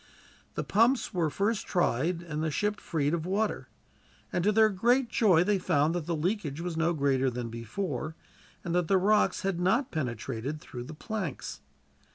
The 0.55 0.63
pumps 0.63 1.13
were 1.13 1.29
first 1.29 1.67
tried 1.67 2.23
and 2.23 2.43
the 2.43 2.49
ship 2.49 2.79
freed 2.81 3.13
of 3.13 3.23
water, 3.27 3.67
and 4.33 4.43
to 4.43 4.51
their 4.51 4.69
great 4.71 5.09
joy 5.09 5.43
they 5.43 5.59
found 5.59 5.93
that 5.93 6.07
the 6.07 6.15
leakage 6.15 6.59
was 6.59 6.75
no 6.75 6.93
greater 6.93 7.29
than 7.29 7.49
before, 7.51 8.15
and 8.63 8.73
that 8.73 8.87
the 8.87 8.97
rocks 8.97 9.41
had 9.41 9.59
not 9.59 9.91
penetrated 9.91 10.59
through 10.59 10.85
the 10.85 10.95
planks. 10.95 11.61